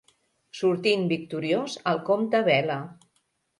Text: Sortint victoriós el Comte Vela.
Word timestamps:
Sortint 0.59 1.03
victoriós 1.11 1.77
el 1.93 2.03
Comte 2.11 2.43
Vela. 2.51 2.81